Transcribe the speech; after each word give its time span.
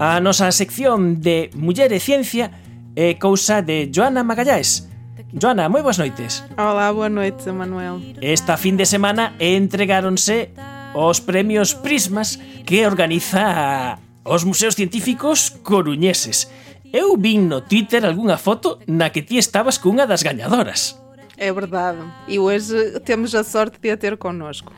A 0.00 0.20
nosa 0.20 0.54
sección 0.54 1.18
de 1.18 1.50
Muller 1.58 1.90
e 1.90 1.98
Ciencia 1.98 2.54
é 2.94 3.18
cousa 3.18 3.66
de 3.66 3.90
Joana 3.90 4.22
Magalláes. 4.22 4.86
Joana, 5.34 5.66
moi 5.66 5.82
boas 5.82 5.98
noites. 5.98 6.46
Hola, 6.54 6.94
boa 6.94 7.10
noite, 7.10 7.50
Manuel. 7.50 7.98
Esta 8.22 8.54
fin 8.54 8.78
de 8.78 8.86
semana 8.86 9.34
entregáronse 9.42 10.54
os 10.94 11.18
premios 11.18 11.74
Prismas 11.74 12.38
que 12.62 12.86
organiza 12.86 13.98
os 14.22 14.46
museos 14.46 14.78
científicos 14.78 15.50
coruñeses. 15.66 16.46
Eu 16.94 17.18
vin 17.18 17.50
no 17.50 17.66
Twitter 17.66 18.06
algunha 18.06 18.38
foto 18.38 18.78
na 18.86 19.10
que 19.10 19.26
ti 19.26 19.34
estabas 19.34 19.82
cunha 19.82 20.06
das 20.06 20.22
gañadoras. 20.22 20.94
É 21.34 21.50
verdade. 21.50 22.06
E 22.30 22.38
hoxe 22.38 23.02
temos 23.02 23.34
a 23.34 23.42
sorte 23.42 23.82
de 23.82 23.90
a 23.90 23.98
ter 23.98 24.14
connosco. 24.14 24.70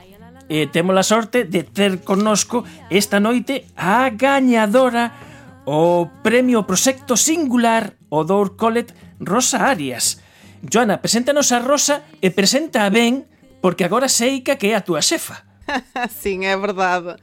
E 0.51 0.67
temos 0.67 0.99
a 0.99 1.07
sorte 1.07 1.47
de 1.47 1.63
ter 1.63 2.03
connosco 2.03 2.67
esta 2.91 3.23
noite 3.23 3.71
a 3.79 4.11
gañadora 4.11 5.15
o 5.63 6.11
premio 6.27 6.67
Proxecto 6.67 7.15
Singular 7.15 7.95
o 8.11 8.27
Dor 8.27 8.59
Collet 8.59 8.91
Rosa 9.23 9.63
Arias. 9.63 10.19
Joana, 10.67 10.99
preséntanos 10.99 11.55
a 11.55 11.63
Rosa 11.63 12.03
e 12.19 12.35
presenta 12.35 12.83
a 12.83 12.91
ben 12.91 13.31
porque 13.63 13.87
agora 13.87 14.11
sei 14.11 14.43
que 14.43 14.59
é 14.59 14.75
a 14.75 14.83
túa 14.83 14.99
xefa. 14.99 15.47
Sim, 16.11 16.51
é 16.51 16.59
verdade. 16.59 17.15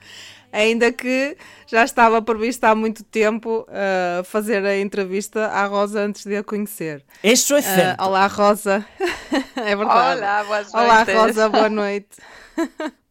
Ainda 0.55 0.95
que 0.95 1.35
já 1.67 1.83
estava 1.83 2.21
prevista 2.23 2.71
há 2.71 2.75
muito 2.79 3.03
tempo 3.03 3.67
uh, 3.67 4.23
fazer 4.23 4.63
a 4.63 4.79
entrevista 4.79 5.51
à 5.51 5.67
Rosa 5.67 5.99
antes 5.99 6.23
de 6.23 6.39
a 6.39 6.43
conhecer. 6.47 7.03
Eso 7.19 7.59
é 7.59 7.61
certo. 7.61 7.99
Uh, 7.99 8.07
olá, 8.07 8.25
Rosa. 8.27 8.87
é 9.59 9.75
verdade. 9.75 10.21
Olá, 10.21 10.43
boas 10.45 10.73
Olá, 10.73 10.95
noites. 11.03 11.13
Rosa, 11.13 11.49
boa 11.49 11.69
noite. 11.69 12.15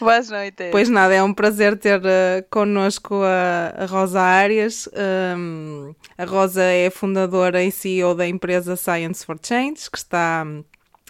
Boas 0.00 0.28
noites. 0.30 0.68
Pois 0.70 0.88
nada, 0.88 1.14
é 1.14 1.22
um 1.22 1.32
prazer 1.32 1.76
ter 1.76 2.00
uh, 2.00 2.44
connosco 2.50 3.22
a, 3.22 3.84
a 3.84 3.86
Rosa 3.86 4.20
Arias. 4.20 4.88
Um, 5.36 5.94
a 6.16 6.24
Rosa 6.24 6.62
é 6.62 6.90
fundadora 6.90 7.62
e 7.62 7.70
CEO 7.70 8.14
da 8.14 8.26
empresa 8.26 8.76
Science 8.76 9.24
for 9.24 9.38
Change, 9.40 9.90
que 9.90 9.98
está 9.98 10.44
hum, 10.46 10.64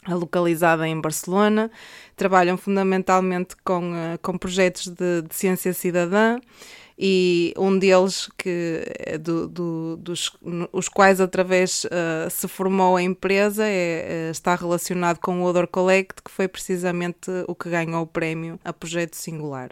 localizada 0.09 0.87
em 0.87 1.01
Barcelona. 1.01 1.71
Trabalham 2.17 2.57
fundamentalmente 2.57 3.57
com, 3.65 3.93
uh, 3.93 4.19
com 4.21 4.37
projetos 4.37 4.89
de, 4.89 5.23
de 5.23 5.35
ciência 5.35 5.73
cidadã 5.73 6.39
e 6.99 7.55
um 7.57 7.79
deles 7.79 8.29
que 8.37 8.83
é 8.99 9.17
do, 9.17 9.47
do, 9.47 9.97
dos 9.99 10.37
os 10.73 10.89
quais 10.89 11.21
através 11.21 11.85
uh, 11.85 12.29
se 12.29 12.49
formou 12.49 12.97
a 12.97 13.03
empresa 13.03 13.65
é, 13.65 14.29
uh, 14.29 14.31
está 14.33 14.57
relacionado 14.57 15.19
com 15.21 15.41
o 15.41 15.45
Odor 15.45 15.69
Collect, 15.69 16.23
que 16.23 16.31
foi 16.31 16.49
precisamente 16.49 17.31
o 17.47 17.55
que 17.55 17.71
ganhou 17.71 18.03
o 18.03 18.07
prémio 18.07 18.59
a 18.65 18.73
projeto 18.73 19.15
singular. 19.15 19.71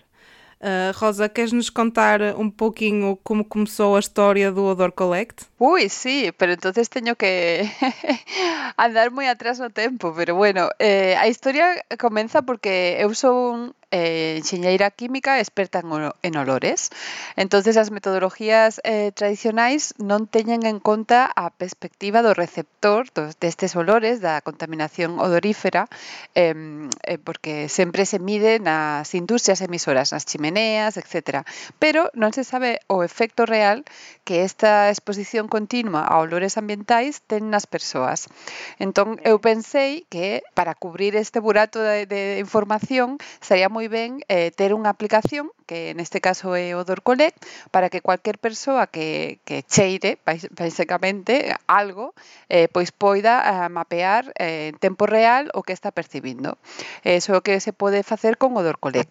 Uh, 0.58 0.90
Rosa, 0.96 1.28
queres 1.28 1.52
nos 1.52 1.68
contar 1.68 2.22
un 2.34 2.50
pouquinho 2.50 3.18
como 3.22 3.44
começou 3.44 3.94
a 3.94 3.98
historia 3.98 4.50
do 4.50 4.64
Odor 4.64 4.90
Collect? 4.92 5.44
Uy, 5.58 5.90
sí, 5.90 6.32
pero 6.38 6.52
entonces 6.52 6.88
teño 6.88 7.14
que 7.14 7.68
andar 8.78 9.10
moi 9.10 9.28
atrás 9.28 9.58
no 9.60 9.68
tempo, 9.68 10.14
pero 10.16 10.34
bueno, 10.34 10.70
eh, 10.78 11.14
a 11.20 11.28
historia 11.28 11.84
comeza 12.00 12.40
porque 12.40 12.96
eu 12.98 13.12
son 13.12 13.76
eh, 13.90 14.36
enxeñeira 14.38 14.90
química 14.90 15.38
experta 15.38 15.82
en 16.22 16.36
olores. 16.36 16.90
Entonces 17.36 17.76
as 17.76 17.90
metodologías 17.90 18.80
eh, 18.82 19.12
tradicionais 19.14 19.94
non 20.02 20.26
teñen 20.26 20.66
en 20.66 20.82
conta 20.82 21.30
a 21.30 21.54
perspectiva 21.54 22.22
do 22.22 22.34
receptor 22.34 23.06
dos, 23.14 23.38
destes 23.38 23.78
olores, 23.78 24.18
da 24.18 24.42
contaminación 24.42 25.22
odorífera, 25.22 25.86
eh, 26.34 26.54
eh, 27.06 27.18
porque 27.22 27.68
sempre 27.68 28.06
se 28.06 28.18
mide 28.18 28.58
nas 28.58 29.14
industrias 29.14 29.62
emisoras, 29.62 30.10
nas 30.10 30.26
chimeneas, 30.26 30.98
etc. 30.98 31.46
Pero 31.78 32.10
non 32.14 32.34
se 32.34 32.42
sabe 32.42 32.82
o 32.90 33.06
efecto 33.06 33.46
real 33.46 33.86
que 34.26 34.42
esta 34.42 34.90
exposición 34.90 35.46
continua 35.46 36.02
a 36.02 36.18
olores 36.18 36.58
ambientais 36.58 37.22
ten 37.30 37.54
nas 37.54 37.70
persoas. 37.70 38.26
Entón, 38.82 39.22
eu 39.22 39.38
pensei 39.38 40.02
que 40.10 40.42
para 40.58 40.74
cubrir 40.74 41.14
este 41.14 41.38
burato 41.38 41.78
de, 41.78 42.06
de 42.10 42.42
información 42.42 43.18
sería 43.38 43.70
moi 43.76 43.92
ben 43.92 44.24
eh, 44.32 44.48
ter 44.56 44.72
unha 44.72 44.88
aplicación 44.88 45.52
que 45.66 45.92
neste 45.98 46.22
caso 46.22 46.54
é 46.54 46.72
o 46.78 46.86
Dorcolec, 46.86 47.34
para 47.74 47.90
que 47.90 48.00
cualquier 48.00 48.38
persoa 48.38 48.86
que, 48.86 49.42
que 49.44 49.66
cheire, 49.66 50.18
basicamente, 50.54 51.52
algo, 51.66 52.14
eh, 52.48 52.70
pois 52.70 52.94
poida 52.94 53.42
eh, 53.42 53.68
mapear 53.68 54.30
eh, 54.38 54.70
en 54.70 54.78
tempo 54.78 55.04
real 55.04 55.50
o 55.52 55.66
que 55.66 55.74
está 55.74 55.90
percibindo. 55.90 56.56
Eso 57.02 57.34
é 57.34 57.36
o 57.36 57.44
que 57.44 57.58
se 57.58 57.74
pode 57.74 58.06
facer 58.06 58.38
con 58.38 58.54
o 58.54 58.62
Dorcolec. 58.62 59.10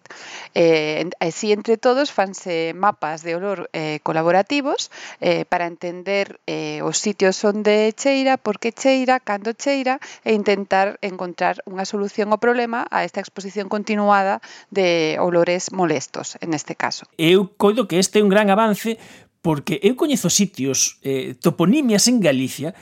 Eh, 0.56 1.04
así, 1.20 1.52
entre 1.52 1.76
todos, 1.76 2.10
fanse 2.10 2.72
mapas 2.74 3.20
de 3.22 3.36
olor 3.36 3.68
eh, 3.72 4.00
colaborativos 4.02 4.90
eh, 5.20 5.44
para 5.44 5.68
entender 5.68 6.40
eh, 6.48 6.80
os 6.82 6.98
sitios 6.98 7.36
onde 7.44 7.92
cheira, 7.92 8.40
por 8.40 8.58
que 8.58 8.72
cheira, 8.72 9.20
cando 9.20 9.52
cheira, 9.52 10.00
e 10.24 10.32
intentar 10.32 10.96
encontrar 11.04 11.60
unha 11.68 11.84
solución 11.84 12.32
ao 12.32 12.40
problema 12.40 12.88
a 12.88 13.04
esta 13.04 13.20
exposición 13.20 13.68
continuada 13.68 14.40
de 14.72 15.20
olores 15.20 15.70
molestos 15.70 16.40
neste 16.46 16.74
caso. 16.74 17.06
Eu 17.18 17.52
coido 17.58 17.86
que 17.86 17.98
este 17.98 18.18
é 18.18 18.24
un 18.24 18.32
gran 18.32 18.48
avance 18.48 18.98
porque 19.42 19.78
eu 19.82 19.94
coñezo 19.94 20.26
sitios, 20.26 20.98
eh, 21.06 21.38
toponimias 21.38 22.10
en 22.10 22.18
Galicia, 22.18 22.74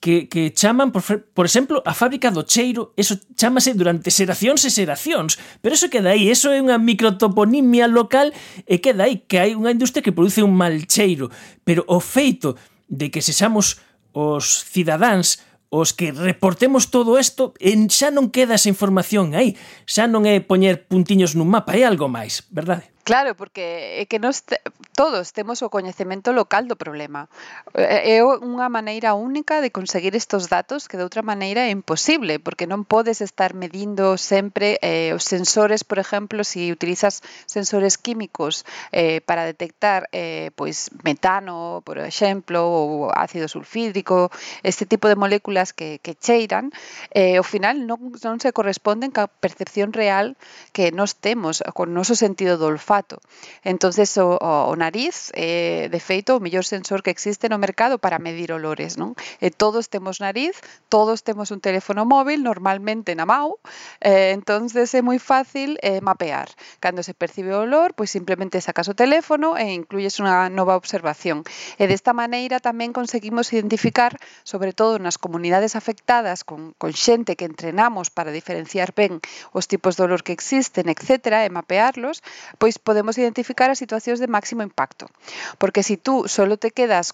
que, 0.00 0.28
que 0.28 0.52
chaman, 0.52 0.92
por, 0.92 1.02
por 1.02 1.44
exemplo, 1.44 1.82
a 1.84 1.92
fábrica 1.92 2.30
do 2.30 2.44
cheiro, 2.44 2.92
eso 2.96 3.18
chamase 3.36 3.74
durante 3.74 4.12
xeracións 4.12 4.64
e 4.64 4.70
xeracións, 4.70 5.36
pero 5.60 5.74
eso 5.74 5.90
queda 5.90 6.12
aí, 6.12 6.28
eso 6.28 6.52
é 6.52 6.60
unha 6.60 6.80
microtoponimia 6.80 7.88
local 7.88 8.32
e 8.64 8.80
queda 8.80 9.08
aí 9.08 9.24
que 9.24 9.40
hai 9.40 9.56
unha 9.56 9.72
industria 9.72 10.04
que 10.04 10.14
produce 10.14 10.44
un 10.44 10.56
mal 10.56 10.72
cheiro, 10.88 11.32
pero 11.64 11.84
o 11.88 12.00
feito 12.00 12.56
de 12.88 13.12
que 13.12 13.24
sexamos 13.24 13.80
os 14.16 14.64
cidadáns 14.64 15.44
os 15.68 15.92
que 15.92 16.12
reportemos 16.14 16.88
todo 16.94 17.18
isto 17.18 17.52
en 17.58 17.90
xa 17.90 18.14
non 18.14 18.30
queda 18.30 18.56
esa 18.56 18.70
información 18.70 19.34
aí, 19.34 19.58
xa 19.84 20.06
non 20.06 20.24
é 20.24 20.38
poñer 20.40 20.86
puntiños 20.86 21.34
nun 21.34 21.50
mapa, 21.50 21.74
é 21.74 21.82
algo 21.82 22.06
máis, 22.06 22.46
verdade? 22.48 22.95
Claro, 23.06 23.36
porque 23.36 24.02
é 24.02 24.04
que 24.10 24.18
nos 24.18 24.42
te, 24.42 24.58
todos 24.98 25.30
temos 25.30 25.62
o 25.62 25.70
coñecemento 25.70 26.34
local 26.34 26.66
do 26.66 26.74
problema. 26.74 27.30
É 27.78 28.18
unha 28.26 28.66
maneira 28.66 29.14
única 29.14 29.62
de 29.62 29.70
conseguir 29.70 30.18
estos 30.18 30.50
datos 30.50 30.90
que 30.90 30.98
de 30.98 31.06
outra 31.06 31.22
maneira 31.22 31.62
é 31.62 31.70
imposible, 31.70 32.42
porque 32.42 32.66
non 32.66 32.82
podes 32.82 33.22
estar 33.22 33.54
medindo 33.54 34.18
sempre 34.18 34.82
eh, 34.82 35.14
os 35.14 35.22
sensores, 35.22 35.86
por 35.86 36.02
exemplo, 36.02 36.42
se 36.42 36.66
si 36.66 36.74
utilizas 36.74 37.22
sensores 37.46 37.94
químicos 37.94 38.66
eh, 38.90 39.22
para 39.22 39.46
detectar 39.46 40.10
eh, 40.10 40.50
pois 40.58 40.90
metano, 41.06 41.86
por 41.86 42.02
exemplo, 42.02 42.58
ou 42.58 43.14
ácido 43.14 43.46
sulfídrico, 43.46 44.34
este 44.66 44.82
tipo 44.82 45.06
de 45.06 45.14
moléculas 45.14 45.70
que, 45.70 46.02
que 46.02 46.18
cheiran, 46.18 46.74
eh, 47.14 47.38
ao 47.38 47.46
final 47.46 47.86
non, 47.86 48.18
non 48.26 48.42
se 48.42 48.50
corresponden 48.50 49.14
ca 49.14 49.30
percepción 49.30 49.94
real 49.94 50.34
que 50.74 50.90
nos 50.90 51.14
temos 51.22 51.62
con 51.70 51.94
noso 51.94 52.18
sentido 52.18 52.58
do 52.58 52.66
olfato 52.66 52.95
olfato. 52.96 53.20
Entonces 53.64 54.16
o, 54.18 54.38
o, 54.40 54.70
o 54.70 54.76
nariz, 54.76 55.30
eh, 55.34 55.88
de 55.90 56.00
feito, 56.00 56.36
o 56.36 56.40
mellor 56.40 56.64
sensor 56.64 57.02
que 57.02 57.10
existe 57.10 57.48
no 57.48 57.58
mercado 57.58 57.98
para 57.98 58.18
medir 58.18 58.52
olores, 58.52 58.96
non? 58.96 59.14
E 59.40 59.50
todos 59.52 59.88
temos 59.92 60.20
nariz, 60.20 60.56
todos 60.88 61.22
temos 61.22 61.50
un 61.52 61.60
teléfono 61.60 62.08
móvil, 62.08 62.42
normalmente 62.42 63.12
na 63.14 63.26
mau, 63.28 63.60
eh, 64.00 64.32
entonces 64.32 64.94
é 64.94 65.02
moi 65.02 65.20
fácil 65.20 65.76
eh, 65.82 66.00
mapear. 66.00 66.48
Cando 66.80 67.02
se 67.02 67.12
percibe 67.12 67.52
o 67.52 67.66
olor, 67.66 67.92
pois 67.92 68.10
simplemente 68.10 68.60
sacas 68.64 68.88
o 68.88 68.96
teléfono 68.96 69.58
e 69.60 69.76
incluyes 69.76 70.16
unha 70.22 70.48
nova 70.48 70.78
observación. 70.78 71.44
E 71.76 71.84
desta 71.84 72.16
maneira 72.16 72.62
tamén 72.62 72.96
conseguimos 72.96 73.52
identificar, 73.52 74.16
sobre 74.46 74.72
todo 74.72 74.96
nas 74.96 75.20
comunidades 75.20 75.76
afectadas 75.76 76.46
con, 76.46 76.72
con 76.80 76.96
xente 76.96 77.36
que 77.36 77.44
entrenamos 77.44 78.08
para 78.08 78.32
diferenciar 78.32 78.96
ben 78.96 79.20
os 79.52 79.68
tipos 79.68 79.98
de 79.98 80.06
olor 80.06 80.22
que 80.22 80.32
existen, 80.32 80.88
etc., 80.88 81.44
e 81.44 81.50
mapearlos, 81.50 82.22
pois 82.58 82.78
podemos 82.86 83.18
identificar 83.18 83.68
as 83.68 83.82
situacións 83.82 84.22
de 84.22 84.30
máximo 84.30 84.62
impacto. 84.62 85.10
Porque 85.58 85.82
si 85.82 85.98
tú 85.98 86.30
solo 86.30 86.54
te 86.54 86.70
quedas 86.70 87.10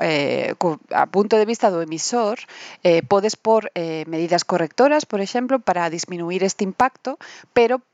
eh, 0.00 0.56
a 0.90 1.06
punto 1.12 1.36
de 1.36 1.44
vista 1.44 1.68
do 1.68 1.84
emisor, 1.84 2.40
eh, 2.80 3.04
podes 3.04 3.36
por 3.36 3.68
eh, 3.76 4.08
medidas 4.08 4.48
correctoras, 4.48 5.04
por 5.04 5.20
exemplo, 5.20 5.60
para 5.60 5.92
disminuir 5.92 6.40
este 6.42 6.64
impacto, 6.64 7.20
pero 7.52 7.84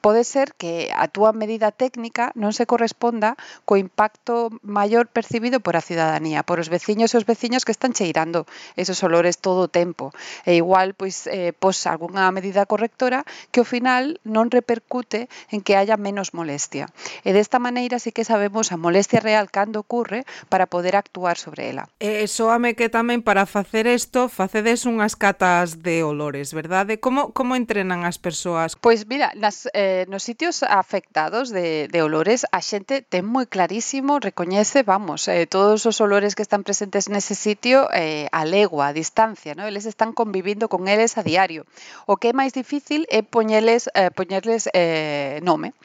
pode 0.00 0.24
ser 0.24 0.54
que 0.58 0.90
a 0.90 1.06
túa 1.06 1.30
medida 1.30 1.70
técnica 1.70 2.34
non 2.34 2.50
se 2.50 2.66
corresponda 2.66 3.38
co 3.62 3.78
impacto 3.78 4.50
maior 4.66 5.06
percibido 5.06 5.62
por 5.62 5.78
a 5.78 5.84
ciudadanía, 5.84 6.42
por 6.42 6.58
os 6.58 6.66
veciños 6.66 7.14
e 7.14 7.18
os 7.22 7.28
veciños 7.28 7.62
que 7.62 7.70
están 7.70 7.94
cheirando 7.94 8.50
esos 8.74 8.98
olores 9.06 9.38
todo 9.38 9.70
o 9.70 9.70
tempo. 9.70 10.10
E 10.42 10.58
igual, 10.58 10.98
pois, 10.98 11.30
eh, 11.30 11.54
pos 11.54 11.86
algunha 11.86 12.26
medida 12.34 12.66
correctora 12.66 13.22
que 13.54 13.62
ao 13.62 13.68
final 13.68 14.18
non 14.26 14.50
repercute 14.50 15.30
en 15.54 15.62
que 15.62 15.78
haya 15.78 15.94
menos 15.94 16.34
molestia. 16.34 16.90
E 17.22 17.30
desta 17.30 17.62
maneira 17.62 18.02
sí 18.02 18.10
que 18.10 18.26
sabemos 18.26 18.74
a 18.74 18.80
molestia 18.80 19.22
real 19.22 19.54
cando 19.54 19.78
ocurre 19.86 20.26
para 20.50 20.66
poder 20.66 20.98
actuar 20.98 21.38
sobre 21.38 21.70
ela. 21.70 21.86
E 22.02 22.26
soame 22.26 22.74
que 22.74 22.90
tamén 22.90 23.22
para 23.22 23.46
facer 23.46 23.86
isto 23.86 24.26
facedes 24.26 24.82
unhas 24.82 25.14
catas 25.14 25.78
de 25.78 26.02
olores, 26.02 26.50
verdade? 26.50 26.98
Como 26.98 27.30
como 27.30 27.54
entrenan 27.54 28.02
as 28.02 28.18
persoas? 28.18 28.74
Pois 28.74 29.06
mira, 29.06 29.30
nas, 29.44 29.68
eh, 29.74 30.06
nos 30.08 30.24
sitios 30.24 30.62
afectados 30.62 31.52
de, 31.52 31.88
de 31.92 32.00
olores 32.00 32.48
a 32.48 32.60
xente 32.64 33.04
ten 33.04 33.28
moi 33.28 33.44
clarísimo, 33.44 34.16
recoñece, 34.16 34.80
vamos, 34.80 35.28
eh, 35.28 35.44
todos 35.44 35.84
os 35.84 36.00
olores 36.00 36.32
que 36.32 36.40
están 36.46 36.64
presentes 36.64 37.12
nese 37.12 37.36
sitio 37.36 37.92
eh, 37.92 38.24
a 38.32 38.48
legua, 38.48 38.88
a 38.88 38.96
distancia, 38.96 39.52
¿no? 39.52 39.68
eles 39.68 39.84
están 39.84 40.16
convivindo 40.16 40.72
con 40.72 40.88
eles 40.88 41.20
a 41.20 41.22
diario. 41.22 41.68
O 42.08 42.16
que 42.16 42.32
é 42.32 42.34
máis 42.40 42.56
difícil 42.56 43.04
é 43.12 43.20
poñeles, 43.20 43.92
eh, 43.92 44.08
poñerles 44.08 44.72
eh, 44.72 45.44
nome. 45.44 45.76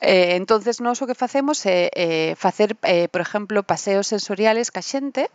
Eh, 0.00 0.36
entonces 0.36 0.80
nós 0.80 1.02
o 1.02 1.06
que 1.10 1.18
facemos 1.18 1.66
é 1.66 1.90
eh, 1.90 2.32
facer, 2.38 2.78
eh, 2.86 3.10
por 3.10 3.20
exemplo, 3.20 3.66
paseos 3.66 4.06
sensoriales 4.06 4.70
ca 4.70 4.82
xente, 4.82 5.26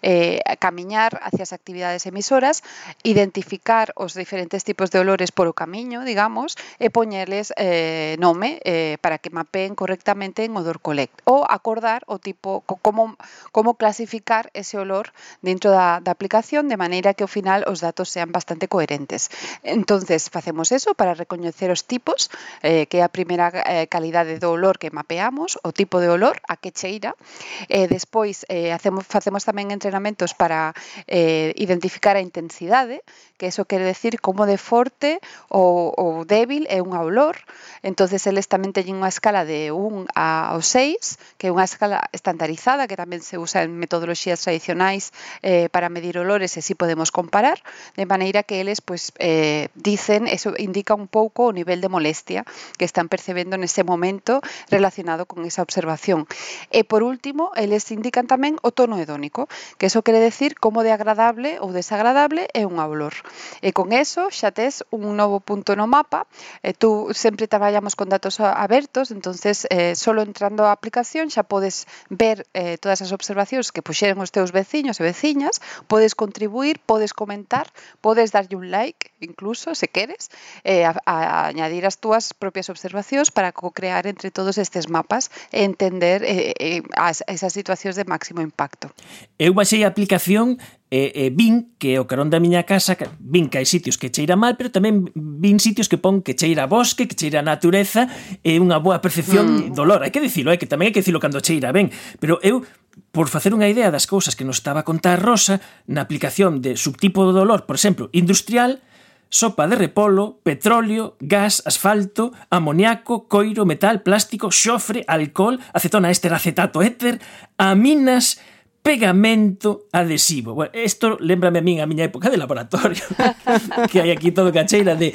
eh, 0.00 0.38
camiñar 0.62 1.18
hacia 1.26 1.42
as 1.42 1.52
actividades 1.52 2.06
emisoras, 2.06 2.62
identificar 3.02 3.90
os 3.98 4.14
diferentes 4.14 4.62
tipos 4.62 4.94
de 4.94 5.02
olores 5.02 5.34
por 5.34 5.50
o 5.50 5.54
camiño, 5.58 6.06
digamos, 6.06 6.54
e 6.78 6.86
poñer 6.86 7.01
poñerles 7.02 7.50
eh, 7.58 8.14
nome 8.22 8.62
eh, 8.62 8.94
para 9.02 9.18
que 9.18 9.34
mapeen 9.34 9.74
correctamente 9.74 10.46
en 10.46 10.54
Odor 10.54 10.78
Collect 10.78 11.18
ou 11.26 11.42
acordar 11.42 12.06
o 12.06 12.22
tipo 12.22 12.62
como 12.62 13.18
como 13.50 13.74
clasificar 13.74 14.54
ese 14.54 14.78
olor 14.78 15.10
dentro 15.42 15.74
da, 15.74 15.98
da 15.98 16.14
aplicación 16.14 16.70
de 16.70 16.78
maneira 16.78 17.10
que 17.18 17.26
ao 17.26 17.32
final 17.32 17.66
os 17.66 17.82
datos 17.82 18.06
sean 18.06 18.30
bastante 18.30 18.70
coherentes. 18.70 19.34
Entonces, 19.66 20.30
facemos 20.30 20.70
eso 20.70 20.94
para 20.94 21.18
recoñecer 21.18 21.74
os 21.74 21.82
tipos, 21.82 22.30
eh, 22.62 22.86
que 22.86 23.00
é 23.00 23.02
a 23.02 23.10
primeira 23.10 23.50
eh, 23.50 23.90
calidade 23.90 24.38
do 24.38 24.54
olor 24.54 24.78
que 24.78 24.94
mapeamos, 24.94 25.58
o 25.66 25.74
tipo 25.74 25.98
de 25.98 26.06
olor, 26.06 26.38
a 26.46 26.54
que 26.54 26.70
cheira. 26.70 27.18
Eh, 27.66 27.90
despois, 27.90 28.46
eh, 28.46 28.70
hacemos, 28.70 29.02
facemos 29.10 29.42
tamén 29.42 29.74
entrenamentos 29.74 30.38
para 30.38 30.70
eh, 31.10 31.50
identificar 31.58 32.14
a 32.14 32.22
intensidade, 32.22 33.02
que 33.42 33.50
eso 33.50 33.66
quere 33.66 33.82
decir 33.82 34.22
como 34.22 34.46
de 34.46 34.54
forte 34.54 35.18
ou, 35.50 35.90
ou 35.98 36.22
débil 36.22 36.62
é 36.70 36.78
un 36.78 36.91
unha 36.92 37.00
olor, 37.00 37.40
entonces 37.80 38.20
eles 38.28 38.52
tamén 38.52 38.76
teñen 38.76 39.00
unha 39.00 39.08
escala 39.08 39.48
de 39.48 39.72
1 39.72 40.12
ao 40.12 40.60
6, 40.60 41.40
que 41.40 41.48
é 41.48 41.54
unha 41.54 41.64
escala 41.64 42.04
estandarizada 42.12 42.84
que 42.84 43.00
tamén 43.00 43.24
se 43.24 43.40
usa 43.40 43.64
en 43.64 43.80
metodoloxías 43.80 44.44
tradicionais 44.44 45.16
eh, 45.40 45.72
para 45.72 45.88
medir 45.88 46.20
olores 46.20 46.52
e 46.54 46.60
si 46.60 46.76
podemos 46.76 47.08
comparar, 47.08 47.64
de 47.96 48.04
maneira 48.04 48.44
que 48.44 48.60
eles 48.60 48.84
pois, 48.84 49.16
eh, 49.16 49.72
dicen, 49.72 50.28
eso 50.28 50.52
indica 50.60 50.92
un 50.92 51.08
pouco 51.08 51.48
o 51.48 51.56
nivel 51.56 51.80
de 51.80 51.88
molestia 51.88 52.44
que 52.76 52.84
están 52.84 53.08
percebendo 53.08 53.56
nese 53.56 53.88
momento 53.88 54.44
relacionado 54.68 55.24
con 55.24 55.48
esa 55.48 55.64
observación. 55.64 56.28
E 56.68 56.84
por 56.84 57.00
último, 57.00 57.56
eles 57.56 57.88
indican 57.88 58.28
tamén 58.28 58.60
o 58.60 58.70
tono 58.70 59.00
hedónico, 59.00 59.48
que 59.80 59.88
eso 59.88 60.04
quere 60.04 60.20
decir 60.20 60.60
como 60.60 60.84
de 60.84 60.92
agradable 60.92 61.56
ou 61.64 61.72
desagradable 61.72 62.52
é 62.52 62.68
un 62.68 62.76
olor. 62.76 63.16
E 63.64 63.72
con 63.72 63.96
eso 63.96 64.28
xa 64.28 64.52
tes 64.52 64.84
un 64.92 65.16
novo 65.16 65.40
punto 65.40 65.72
no 65.78 65.88
mapa, 65.88 66.28
e 66.60 66.76
tú 66.82 67.10
sempre 67.14 67.46
traballamos 67.46 67.94
con 67.94 68.08
datos 68.08 68.40
abertos, 68.40 69.12
entonces 69.12 69.68
eh, 69.70 69.94
solo 69.94 70.20
entrando 70.20 70.66
á 70.66 70.74
aplicación 70.74 71.30
xa 71.30 71.46
podes 71.46 71.86
ver 72.10 72.42
eh, 72.58 72.74
todas 72.74 72.98
as 73.06 73.14
observacións 73.14 73.70
que 73.70 73.86
puxeron 73.86 74.18
os 74.18 74.34
teus 74.34 74.50
veciños 74.50 74.98
e 74.98 75.06
veciñas, 75.06 75.62
podes 75.86 76.18
contribuir, 76.18 76.82
podes 76.82 77.14
comentar, 77.14 77.70
podes 78.02 78.34
darlle 78.34 78.58
un 78.58 78.74
like, 78.74 79.14
incluso, 79.22 79.78
se 79.78 79.86
queres, 79.86 80.34
eh, 80.66 80.82
a, 80.82 80.98
a 81.06 81.46
añadir 81.54 81.86
as 81.86 82.02
túas 82.02 82.34
propias 82.34 82.66
observacións 82.66 83.30
para 83.30 83.54
co-crear 83.54 84.10
entre 84.10 84.34
todos 84.34 84.58
estes 84.58 84.90
mapas 84.90 85.30
e 85.54 85.62
entender 85.62 86.26
eh, 86.26 86.50
eh, 86.58 86.82
as, 86.98 87.22
esas 87.30 87.54
situacións 87.54 87.94
de 87.94 88.10
máximo 88.10 88.42
impacto. 88.42 88.90
Eu 89.38 89.54
baixei 89.54 89.86
a 89.86 89.90
aplicación 89.94 90.58
e, 90.92 91.08
e 91.16 91.24
vin 91.32 91.72
que 91.80 91.96
o 91.96 92.04
carón 92.04 92.28
da 92.28 92.36
miña 92.36 92.68
casa 92.68 93.00
vin 93.16 93.48
que 93.48 93.56
hai 93.56 93.64
sitios 93.64 93.96
que 93.96 94.12
cheira 94.12 94.36
mal, 94.36 94.60
pero 94.60 94.68
tamén 94.68 95.08
vin 95.16 95.56
sitios 95.56 95.88
que 95.88 95.96
pon 95.96 96.20
que 96.20 96.36
cheira 96.36 96.68
bosque, 96.68 97.08
que 97.08 97.16
cheira 97.16 97.40
natureza 97.40 98.12
e 98.44 98.60
unha 98.60 98.76
boa 98.76 99.00
percepción 99.00 99.72
mm. 99.72 99.72
do 99.72 99.88
olor. 99.88 100.04
Hai 100.04 100.12
que 100.12 100.20
dicilo, 100.20 100.52
hai 100.52 100.60
que 100.60 100.68
tamén 100.68 100.92
hai 100.92 100.94
que 100.94 101.00
dicilo 101.00 101.16
cando 101.16 101.40
cheira 101.40 101.72
ben, 101.72 101.88
pero 102.20 102.36
eu 102.44 102.60
por 103.08 103.32
facer 103.32 103.56
unha 103.56 103.72
idea 103.72 103.88
das 103.88 104.04
cousas 104.04 104.36
que 104.36 104.44
nos 104.44 104.60
estaba 104.60 104.84
a 104.84 104.86
contar 104.86 105.16
Rosa 105.16 105.64
na 105.88 106.04
aplicación 106.04 106.60
de 106.60 106.76
subtipo 106.76 107.24
do 107.24 107.32
dolor 107.32 107.64
por 107.64 107.80
exemplo, 107.80 108.12
industrial, 108.12 108.84
sopa 109.32 109.64
de 109.64 109.80
repolo, 109.80 110.44
petróleo, 110.44 111.16
gas, 111.24 111.64
asfalto, 111.64 112.36
amoniaco, 112.52 113.32
coiro, 113.32 113.64
metal, 113.64 114.04
plástico, 114.04 114.52
xofre, 114.52 115.08
alcohol, 115.08 115.56
acetona 115.72 116.12
éster, 116.12 116.36
acetato 116.36 116.84
éter, 116.84 117.16
aminas, 117.56 118.36
pegamento 118.82 119.86
adhesivo. 119.92 120.54
Bueno, 120.54 120.72
isto 120.74 121.16
lembrame 121.20 121.58
a 121.58 121.62
min 121.62 121.78
a 121.78 121.86
miña 121.86 122.04
época 122.04 122.28
de 122.28 122.36
laboratorio, 122.36 123.06
que 123.90 124.02
hai 124.02 124.10
aquí 124.10 124.34
todo 124.34 124.50
cacheira 124.50 124.98
de 124.98 125.14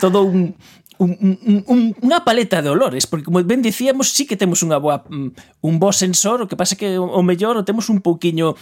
todo 0.00 0.24
un, 0.24 0.56
un, 0.96 1.10
un, 1.20 1.56
un, 1.68 1.80
unha 2.00 2.24
paleta 2.24 2.64
de 2.64 2.72
olores, 2.72 3.04
porque 3.04 3.28
como 3.28 3.44
ben 3.44 3.60
dicíamos, 3.60 4.10
sí 4.10 4.24
que 4.24 4.40
temos 4.40 4.64
unha 4.64 4.80
boa 4.80 5.04
mm, 5.04 5.62
un 5.68 5.74
bo 5.76 5.92
sensor, 5.92 6.40
o 6.40 6.48
que 6.48 6.56
pasa 6.56 6.80
que 6.80 6.96
o 6.96 7.20
mellor 7.20 7.60
o 7.60 7.66
temos 7.68 7.92
un 7.92 8.00
pouquiño 8.00 8.56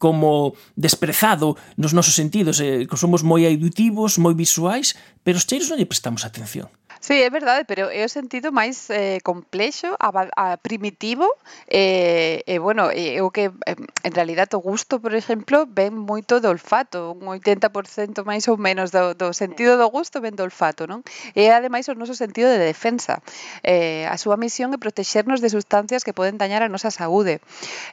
como 0.00 0.56
desprezado 0.76 1.56
nos 1.76 1.92
nosos 1.92 2.16
sentidos, 2.16 2.60
eh, 2.64 2.88
que 2.88 2.96
somos 2.96 3.20
moi 3.20 3.44
auditivos, 3.44 4.16
moi 4.16 4.32
visuais, 4.32 4.96
pero 5.20 5.36
os 5.36 5.44
cheiros 5.44 5.68
non 5.68 5.76
lle 5.76 5.88
prestamos 5.88 6.24
atención. 6.24 6.72
Sí, 7.00 7.22
é 7.22 7.30
verdade, 7.30 7.64
pero 7.68 7.88
é 7.90 8.02
o 8.04 8.08
sentido 8.10 8.50
máis 8.50 8.88
eh, 8.90 9.20
complexo, 9.22 9.94
a, 10.00 10.10
a 10.34 10.56
primitivo, 10.56 11.28
e, 11.68 12.42
eh, 12.46 12.56
eh, 12.56 12.58
bueno, 12.58 12.90
é 12.90 13.20
o 13.22 13.30
que, 13.30 13.52
eh, 13.52 13.76
en 14.02 14.12
realidad, 14.12 14.48
o 14.54 14.60
gusto, 14.60 14.98
por 14.98 15.14
exemplo, 15.14 15.68
ven 15.70 15.94
moito 15.94 16.40
do 16.40 16.48
olfato, 16.50 17.12
un 17.14 17.28
80% 17.28 18.24
máis 18.24 18.48
ou 18.48 18.56
menos 18.56 18.90
do, 18.90 19.14
do 19.14 19.30
sentido 19.36 19.76
do 19.76 19.86
gusto 19.92 20.20
ven 20.24 20.34
do 20.34 20.42
olfato, 20.48 20.88
non? 20.88 21.04
E, 21.36 21.52
ademais, 21.52 21.86
o 21.92 21.94
noso 21.94 22.16
sentido 22.16 22.48
de 22.50 22.58
defensa. 22.58 23.22
Eh, 23.62 24.08
a 24.08 24.16
súa 24.18 24.40
misión 24.40 24.72
é 24.74 24.78
protexernos 24.80 25.38
de 25.44 25.52
sustancias 25.52 26.02
que 26.02 26.16
poden 26.16 26.40
dañar 26.40 26.64
a 26.64 26.72
nosa 26.72 26.90
saúde. 26.90 27.38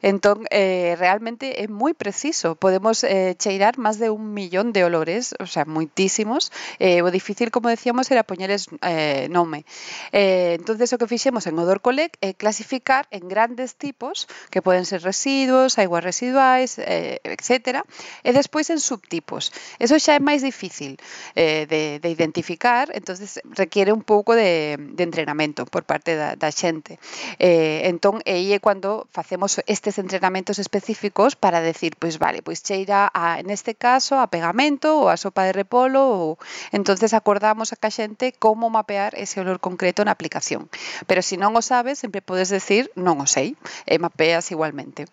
Entón, 0.02 0.46
eh, 0.50 0.96
realmente 1.00 1.62
é 1.64 1.68
moi 1.68 1.94
preciso. 1.94 2.56
Podemos 2.56 3.04
eh, 3.04 3.36
cheirar 3.42 3.76
máis 3.78 3.98
de 4.02 4.10
un 4.10 4.34
millón 4.38 4.72
de 4.76 4.82
olores, 4.88 5.34
o 5.40 5.48
sea, 5.48 5.66
moitísimos. 5.68 6.52
Eh, 6.80 7.02
o 7.06 7.10
difícil, 7.12 7.50
como 7.52 7.70
decíamos, 7.70 8.10
era 8.12 8.24
poñeres 8.24 8.70
eh, 8.82 8.93
eh, 8.94 9.28
nome. 9.30 9.66
Eh, 10.14 10.54
entonces 10.60 10.94
o 10.94 10.98
que 11.02 11.10
fixemos 11.10 11.50
en 11.50 11.58
Odor 11.58 11.82
Collect 11.82 12.22
é 12.22 12.30
eh, 12.30 12.34
clasificar 12.38 13.10
en 13.10 13.26
grandes 13.26 13.74
tipos 13.76 14.30
que 14.54 14.62
poden 14.62 14.86
ser 14.86 15.02
residuos, 15.02 15.82
aguas 15.82 16.04
residuais, 16.06 16.78
eh, 16.78 17.18
etc. 17.26 17.82
E 18.22 18.30
despois 18.32 18.70
en 18.70 18.78
subtipos. 18.78 19.50
Eso 19.82 19.98
xa 19.98 20.14
é 20.18 20.22
máis 20.22 20.46
difícil 20.46 21.02
eh, 21.34 21.66
de, 21.66 21.98
de 21.98 22.10
identificar, 22.10 22.94
entonces 22.94 23.42
requiere 23.50 23.92
un 23.92 24.06
pouco 24.06 24.38
de, 24.38 24.78
de 24.78 25.04
entrenamento 25.04 25.66
por 25.66 25.84
parte 25.84 26.16
da, 26.16 26.36
da 26.38 26.54
xente. 26.54 27.00
Eh, 27.40 27.90
entón, 27.90 28.22
aí 28.30 28.54
é 28.54 28.60
cando 28.62 29.08
facemos 29.10 29.60
estes 29.66 29.98
entrenamentos 29.98 30.60
específicos 30.60 31.36
para 31.36 31.62
decir, 31.62 31.96
pois 31.98 32.22
vale, 32.22 32.42
pois 32.46 32.62
cheira 32.62 33.10
a, 33.14 33.42
neste 33.42 33.74
caso 33.74 34.20
a 34.20 34.28
pegamento 34.28 35.04
ou 35.04 35.10
a 35.10 35.18
sopa 35.18 35.44
de 35.48 35.54
repolo 35.54 36.02
ou 36.04 36.28
entonces 36.72 37.14
acordamos 37.14 37.74
a 37.74 37.80
ca 37.80 37.90
xente 37.90 38.34
como 38.38 38.70
mapear 38.84 39.16
ese 39.16 39.40
olor 39.40 39.64
concreto 39.64 40.04
na 40.04 40.12
aplicación. 40.12 40.68
Pero 41.08 41.24
se 41.24 41.40
non 41.40 41.56
o 41.56 41.64
sabes, 41.64 42.04
sempre 42.04 42.20
podes 42.20 42.52
decir 42.52 42.92
non 43.00 43.24
o 43.24 43.28
sei 43.28 43.56
e 43.88 43.96
mapeas 43.96 44.52
igualmente. 44.52 45.08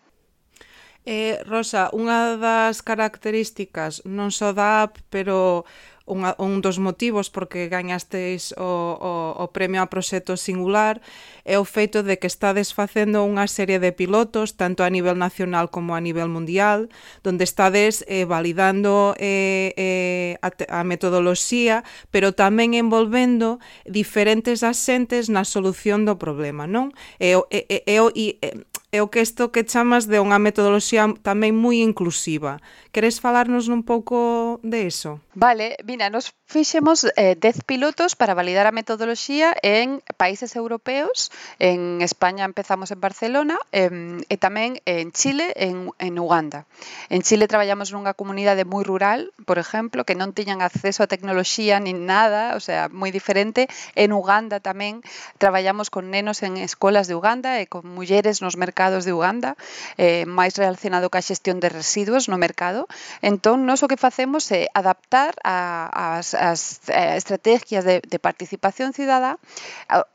Eh, 1.06 1.40
Rosa, 1.48 1.88
unha 1.96 2.36
das 2.36 2.84
características 2.84 4.04
non 4.04 4.28
só 4.28 4.52
da 4.52 4.84
app, 4.84 5.00
pero 5.08 5.64
unha, 6.10 6.34
un 6.42 6.58
dos 6.58 6.82
motivos 6.82 7.30
porque 7.30 7.70
gañasteis 7.70 8.50
o, 8.58 8.98
o, 8.98 9.12
o 9.38 9.46
premio 9.54 9.78
a 9.78 9.86
proxecto 9.86 10.34
singular 10.34 10.98
é 11.46 11.56
o 11.56 11.64
feito 11.64 12.02
de 12.02 12.18
que 12.18 12.26
estades 12.26 12.74
facendo 12.74 13.22
unha 13.22 13.46
serie 13.46 13.78
de 13.78 13.94
pilotos 13.94 14.58
tanto 14.58 14.82
a 14.82 14.90
nivel 14.90 15.14
nacional 15.14 15.70
como 15.70 15.94
a 15.94 16.02
nivel 16.02 16.26
mundial 16.26 16.90
donde 17.22 17.46
estades 17.46 18.02
eh, 18.10 18.26
validando 18.26 19.14
eh, 19.22 19.70
eh, 19.78 20.34
a, 20.42 20.82
a 20.82 20.82
metodoloxía 20.82 21.86
pero 22.10 22.34
tamén 22.34 22.74
envolvendo 22.74 23.62
diferentes 23.86 24.66
asentes 24.66 25.30
na 25.30 25.46
solución 25.46 26.02
do 26.02 26.18
problema 26.18 26.66
non? 26.66 26.90
E, 27.22 27.38
e, 27.54 27.60
e, 27.70 27.78
e, 27.86 28.26
e 28.42 28.50
é 28.92 28.98
o 29.02 29.10
que 29.10 29.22
isto 29.22 29.54
que 29.54 29.62
chamas 29.62 30.10
de 30.10 30.18
unha 30.18 30.42
metodoloxía 30.42 31.06
tamén 31.22 31.54
moi 31.54 31.78
inclusiva. 31.78 32.58
Queres 32.90 33.22
falarnos 33.22 33.70
un 33.70 33.86
pouco 33.86 34.58
de 34.66 34.90
iso? 34.90 35.22
Vale, 35.38 35.78
mira, 35.86 36.10
nos 36.10 36.34
fixemos 36.50 37.06
eh, 37.14 37.38
10 37.38 37.62
pilotos 37.62 38.18
para 38.18 38.34
validar 38.34 38.66
a 38.66 38.74
metodoloxía 38.74 39.54
en 39.62 40.02
países 40.18 40.58
europeos. 40.58 41.30
En 41.62 42.02
España 42.02 42.42
empezamos 42.42 42.90
en 42.90 42.98
Barcelona 42.98 43.62
eh, 43.70 44.18
e 44.26 44.36
tamén 44.42 44.82
en 44.90 45.14
Chile, 45.14 45.54
en, 45.54 45.94
en 46.02 46.18
Uganda. 46.18 46.66
En 47.14 47.22
Chile 47.22 47.46
traballamos 47.46 47.94
nunha 47.94 48.18
comunidade 48.18 48.66
moi 48.66 48.82
rural, 48.82 49.30
por 49.46 49.62
exemplo, 49.62 50.02
que 50.02 50.18
non 50.18 50.34
tiñan 50.34 50.66
acceso 50.66 51.06
a 51.06 51.10
tecnoloxía 51.10 51.78
nin 51.78 52.10
nada, 52.10 52.58
o 52.58 52.60
sea, 52.60 52.90
moi 52.90 53.14
diferente. 53.14 53.70
En 53.94 54.10
Uganda 54.10 54.58
tamén 54.58 55.06
traballamos 55.38 55.94
con 55.94 56.10
nenos 56.10 56.42
en 56.42 56.58
escolas 56.58 57.06
de 57.06 57.14
Uganda 57.14 57.62
e 57.62 57.70
con 57.70 57.86
mulleres 57.86 58.42
nos 58.42 58.58
mercados 58.58 58.79
mercados 58.80 59.04
de 59.04 59.12
Uganda, 59.12 59.60
eh, 60.00 60.24
máis 60.24 60.56
relacionado 60.56 61.12
ca 61.12 61.20
xestión 61.20 61.60
de 61.60 61.68
residuos 61.68 62.32
no 62.32 62.40
mercado. 62.40 62.88
Entón, 63.20 63.68
nós 63.68 63.84
o 63.84 63.90
que 63.92 64.00
facemos 64.00 64.48
é 64.56 64.72
adaptar 64.72 65.36
a, 65.44 66.16
as, 66.16 66.32
as 66.32 66.80
eh, 66.88 67.20
estrategias 67.20 67.84
de, 67.84 68.00
de 68.00 68.16
participación 68.16 68.96
cidadá 68.96 69.36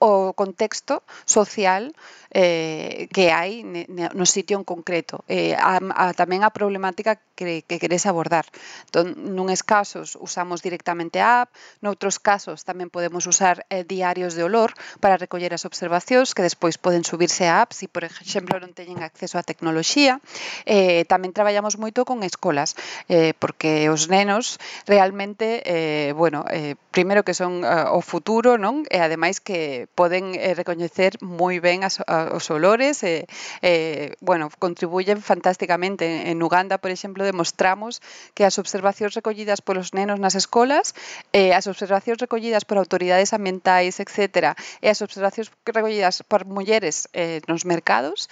ao 0.01 0.33
contexto 0.33 1.05
social 1.29 1.93
eh, 2.35 3.07
que 3.15 3.31
hai 3.31 3.63
no 3.63 4.25
sitio 4.27 4.59
en 4.59 4.67
concreto, 4.67 5.23
eh, 5.31 5.55
a, 5.55 5.79
a, 5.79 6.11
tamén 6.11 6.43
a 6.43 6.51
problemática 6.51 7.15
que, 7.31 7.63
que 7.63 7.79
queres 7.79 8.03
abordar. 8.03 8.43
Entón, 8.91 9.15
nunes 9.37 9.63
casos 9.63 10.19
usamos 10.19 10.59
directamente 10.59 11.23
a 11.23 11.47
app, 11.47 11.53
noutros 11.79 12.19
casos 12.19 12.67
tamén 12.67 12.91
podemos 12.91 13.23
usar 13.23 13.63
eh, 13.71 13.87
diarios 13.87 14.35
de 14.35 14.43
olor 14.43 14.75
para 14.99 15.15
recoller 15.15 15.55
as 15.55 15.63
observacións 15.63 16.35
que 16.35 16.43
despois 16.43 16.75
poden 16.75 17.07
subirse 17.07 17.47
a 17.47 17.63
apps 17.63 17.85
e, 17.85 17.87
por 17.87 18.03
exemplo, 18.03 18.54
non 18.59 18.73
teñen 18.73 19.01
acceso 19.01 19.39
á 19.39 19.43
tecnoloxía. 19.43 20.19
Eh, 20.65 21.03
tamén 21.05 21.35
traballamos 21.35 21.79
moito 21.79 22.07
con 22.07 22.23
escolas, 22.23 22.73
eh, 23.07 23.33
porque 23.37 23.87
os 23.91 24.07
nenos 24.07 24.57
realmente, 24.87 25.61
eh, 25.65 26.11
bueno, 26.15 26.45
eh, 26.49 26.75
primeiro 26.95 27.27
que 27.27 27.35
son 27.35 27.67
uh, 27.67 27.91
o 27.91 27.99
futuro, 27.99 28.55
non? 28.55 28.87
E 28.87 29.03
ademais 29.03 29.43
que 29.43 29.91
poden 29.99 30.31
eh, 30.39 30.55
recoñecer 30.55 31.19
moi 31.19 31.59
ben 31.59 31.83
as, 31.83 31.99
os 32.07 32.45
olores, 32.49 33.03
e, 33.03 33.27
eh, 33.59 34.15
bueno, 34.23 34.47
contribuyen 34.59 35.19
fantásticamente. 35.19 36.31
En 36.31 36.39
Uganda, 36.39 36.79
por 36.79 36.91
exemplo, 36.95 37.27
demostramos 37.27 37.99
que 38.31 38.47
as 38.47 38.55
observacións 38.55 39.11
recollidas 39.11 39.59
polos 39.59 39.91
nenos 39.91 40.23
nas 40.23 40.39
escolas, 40.39 40.95
eh, 41.35 41.51
as 41.51 41.67
observacións 41.67 42.23
recollidas 42.23 42.63
por 42.63 42.79
autoridades 42.79 43.35
ambientais, 43.35 43.99
etc., 43.99 44.55
e 44.79 44.87
as 44.87 45.03
observacións 45.03 45.51
recollidas 45.67 46.23
por 46.23 46.47
mulleres 46.47 47.11
eh, 47.11 47.43
nos 47.51 47.67
mercados 47.67 48.31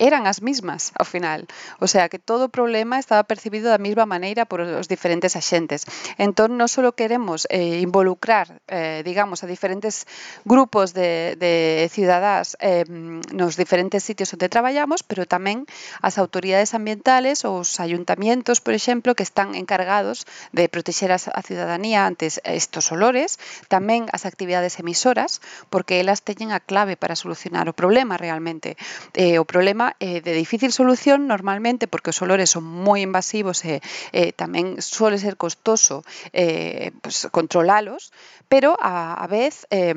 eran 0.00 0.24
as 0.24 0.40
mismas 0.40 0.96
ao 0.96 1.04
final. 1.04 1.44
O 1.78 1.86
sea, 1.86 2.08
que 2.08 2.18
todo 2.18 2.48
o 2.48 2.52
problema 2.52 2.96
estaba 2.96 3.28
percibido 3.28 3.68
da 3.68 3.78
mesma 3.78 4.08
maneira 4.08 4.48
por 4.48 4.64
os 4.64 4.88
diferentes 4.88 5.36
axentes. 5.36 5.84
Entón, 6.16 6.56
non 6.56 6.72
só 6.72 6.80
queremos 6.96 7.44
eh, 7.52 7.84
involucrar, 7.84 8.64
eh, 8.66 9.04
digamos, 9.04 9.44
a 9.44 9.46
diferentes 9.46 10.08
grupos 10.48 10.96
de, 10.96 11.36
de 11.36 11.86
cidadás 11.92 12.56
eh, 12.64 12.88
nos 12.88 13.60
diferentes 13.60 14.00
sitios 14.00 14.32
onde 14.32 14.48
traballamos, 14.48 15.04
pero 15.04 15.28
tamén 15.28 15.68
as 16.00 16.16
autoridades 16.16 16.72
ambientales 16.72 17.44
ou 17.44 17.60
os 17.60 17.76
ayuntamientos, 17.78 18.64
por 18.64 18.72
exemplo, 18.72 19.12
que 19.12 19.22
están 19.22 19.52
encargados 19.52 20.24
de 20.56 20.72
protexer 20.72 21.12
a, 21.12 21.20
a 21.20 21.40
ciudadanía 21.44 22.08
ante 22.08 22.32
estos 22.48 22.88
olores, 22.88 23.36
tamén 23.68 24.08
as 24.16 24.24
actividades 24.24 24.80
emisoras, 24.80 25.44
porque 25.68 26.00
elas 26.00 26.24
teñen 26.24 26.56
a 26.56 26.64
clave 26.64 26.96
para 26.96 27.12
solucionar 27.12 27.68
o 27.68 27.76
problema 27.76 28.16
realmente. 28.16 28.80
Eh, 29.12 29.36
o 29.36 29.44
problema 29.44 29.89
eh, 29.98 30.20
de 30.20 30.32
difícil 30.32 30.70
solución 30.72 31.26
normalmente 31.26 31.90
porque 31.90 32.14
os 32.14 32.22
olores 32.22 32.50
son 32.54 32.62
moi 32.62 33.02
invasivos 33.02 33.64
e 33.66 33.82
eh, 34.14 34.30
tamén 34.36 34.78
suele 34.78 35.18
ser 35.18 35.34
costoso 35.34 36.06
eh, 36.30 36.94
pues, 37.02 37.26
controlalos, 37.34 38.14
pero 38.46 38.78
a, 38.78 39.18
a 39.18 39.26
vez 39.26 39.66
eh, 39.74 39.94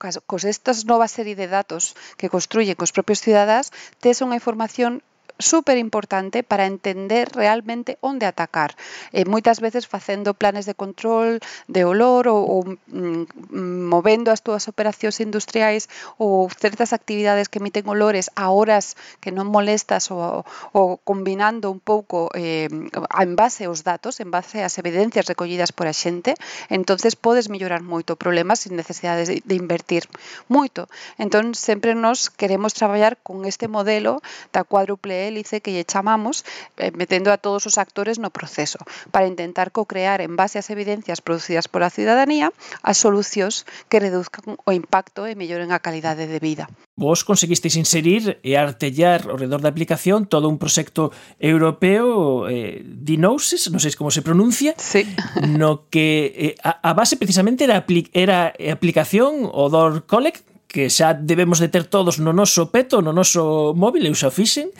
cos 0.00 0.42
estas 0.42 0.88
novas 0.90 1.14
serie 1.14 1.38
de 1.38 1.46
datos 1.46 1.94
que 2.18 2.32
construyen 2.32 2.74
cos 2.74 2.90
propios 2.90 3.22
cidadáns 3.22 3.70
tes 4.02 4.18
unha 4.24 4.38
información 4.38 5.04
súper 5.38 5.78
importante 5.78 6.42
para 6.42 6.66
entender 6.66 7.28
realmente 7.34 7.98
onde 8.00 8.24
atacar. 8.24 8.74
Eh, 9.12 9.28
moitas 9.28 9.60
veces 9.60 9.84
facendo 9.84 10.32
planes 10.32 10.64
de 10.64 10.74
control 10.74 11.40
de 11.68 11.84
olor 11.84 12.28
ou, 12.28 12.40
ou 12.40 12.60
mm, 12.88 13.88
movendo 13.88 14.32
as 14.32 14.40
túas 14.40 14.68
operacións 14.68 15.20
industriais 15.20 15.92
ou 16.16 16.48
certas 16.48 16.96
actividades 16.96 17.48
que 17.52 17.60
emiten 17.60 17.84
olores 17.88 18.32
a 18.32 18.48
horas 18.48 18.96
que 19.20 19.28
non 19.28 19.52
molestas 19.52 20.08
ou, 20.08 20.44
ou 20.72 20.96
combinando 21.04 21.68
un 21.68 21.80
pouco 21.84 22.32
eh, 22.32 22.72
en 22.72 23.32
base 23.36 23.68
aos 23.68 23.84
datos, 23.84 24.24
en 24.24 24.32
base 24.32 24.64
ás 24.64 24.80
evidencias 24.80 25.28
recollidas 25.28 25.72
por 25.72 25.84
a 25.84 25.92
xente, 25.92 26.32
entonces 26.72 27.12
podes 27.16 27.52
mellorar 27.52 27.84
moito 27.84 28.16
o 28.16 28.20
problema 28.20 28.56
sin 28.56 28.76
necesidade 28.76 29.28
de, 29.28 29.36
de 29.44 29.54
invertir 29.54 30.08
moito. 30.48 30.88
Entón, 31.20 31.52
sempre 31.52 31.92
nos 31.92 32.32
queremos 32.32 32.72
traballar 32.72 33.20
con 33.20 33.44
este 33.44 33.68
modelo 33.68 34.24
da 34.52 34.64
cuádruple 34.64 35.25
hélice 35.26 35.60
que 35.60 35.74
lle 35.74 35.84
chamamos, 35.84 36.46
eh, 36.78 36.94
metendo 36.94 37.34
a 37.34 37.38
todos 37.42 37.66
os 37.66 37.76
actores 37.76 38.22
no 38.22 38.30
proceso, 38.30 38.78
para 39.10 39.26
intentar 39.26 39.74
co-crear 39.74 40.22
en 40.22 40.38
base 40.38 40.56
ás 40.62 40.70
evidencias 40.70 41.20
producidas 41.20 41.66
pola 41.66 41.90
ciudadanía 41.90 42.54
as 42.86 42.96
solucións 42.96 43.66
que 43.90 44.00
reduzcan 44.00 44.56
o 44.62 44.70
impacto 44.70 45.26
e 45.26 45.34
melloren 45.34 45.74
a 45.74 45.82
calidade 45.82 46.30
de 46.30 46.38
vida. 46.38 46.70
Vos 46.96 47.28
conseguisteis 47.28 47.76
inserir 47.76 48.40
e 48.40 48.56
artellar 48.56 49.28
ao 49.28 49.36
redor 49.36 49.60
da 49.60 49.68
aplicación 49.68 50.24
todo 50.24 50.48
un 50.48 50.56
proxecto 50.56 51.12
europeo 51.36 52.48
eh, 52.48 52.80
Dinosis, 52.80 53.68
non 53.68 53.82
sei 53.82 53.92
como 53.92 54.08
se 54.08 54.24
pronuncia, 54.24 54.72
sí. 54.80 55.04
no 55.44 55.90
que 55.92 56.32
eh, 56.32 56.54
a, 56.64 56.80
a 56.80 56.92
base 56.96 57.20
precisamente 57.20 57.68
era, 57.68 57.84
apli 57.84 58.08
era 58.16 58.56
aplicación 58.56 59.44
Odor 59.52 60.08
Collect 60.08 60.55
que 60.66 60.90
xa 60.90 61.14
debemos 61.14 61.58
de 61.62 61.70
ter 61.70 61.86
todos 61.86 62.18
no 62.18 62.34
noso 62.34 62.70
peto, 62.74 63.00
no 63.00 63.14
noso 63.14 63.72
móvil, 63.74 64.06
eu 64.06 64.14
xa 64.14 64.30
fixen, 64.30 64.70